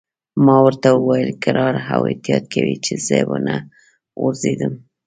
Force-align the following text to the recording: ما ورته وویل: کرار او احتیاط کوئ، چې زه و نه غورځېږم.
ما 0.45 0.57
ورته 0.65 0.87
وویل: 0.93 1.29
کرار 1.43 1.75
او 1.93 2.01
احتیاط 2.11 2.43
کوئ، 2.53 2.75
چې 2.85 2.93
زه 3.05 3.17
و 3.29 3.31
نه 3.47 3.55
غورځېږم. 4.19 4.73